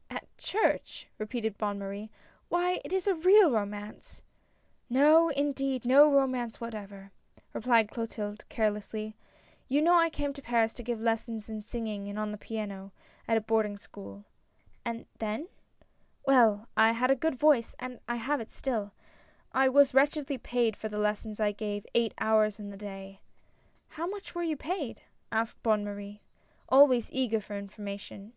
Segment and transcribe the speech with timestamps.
[0.10, 2.08] "At church!" repeated Bonne Marie."
[2.48, 4.22] Why, it is a real romance!""
[5.02, 7.12] No indeed, no romance whatever,"
[7.52, 9.16] replied Clotilde, carelessly;"
[9.68, 12.90] you know I came to Paris to give lessons in singing and on the piano,
[13.28, 14.24] at a boarding school."
[14.86, 14.94] A NEW IDEA.
[14.94, 15.48] 85" And then"
[16.26, 18.92] "Well, I had a good voice— and have it still.
[19.52, 23.20] I was wretchedly paid for the lessons I gave eight hours in the day."
[23.88, 26.22] "How much were you paid?" asked Bonne Marie,
[26.70, 28.32] always eager for information.